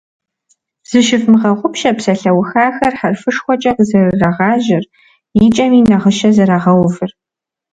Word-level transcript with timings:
Зыщывмыгъэгъупщэ 0.89 1.91
псалъэухахэр 1.97 2.93
хьэрфышхуэкӀэ 2.99 3.71
къызэрырагъажьэр, 3.77 4.83
и 5.45 5.47
кӀэми 5.55 5.79
нагъыщэ 5.89 6.29
зэрагъэувыр. 6.35 7.11